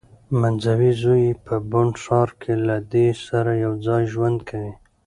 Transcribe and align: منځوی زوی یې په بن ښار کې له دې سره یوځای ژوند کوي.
منځوی 0.39 0.91
زوی 1.01 1.21
یې 1.27 1.33
په 1.45 1.55
بن 1.71 1.87
ښار 2.03 2.29
کې 2.41 2.53
له 2.67 2.75
دې 2.93 3.07
سره 3.27 3.51
یوځای 3.65 4.03
ژوند 4.13 4.39
کوي. 4.49 4.73